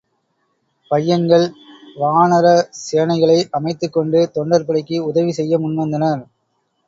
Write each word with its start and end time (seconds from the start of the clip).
பையன்கள் 0.91 1.45
வானரசேனைகளை 1.95 3.37
அமைத்துக்கொண்டு 3.51 4.21
தொண்டர் 4.31 4.65
படைக்கு 4.65 4.97
உதவி 5.05 5.31
செய்ய 5.31 5.59
முன்வந்தனர். 5.59 6.23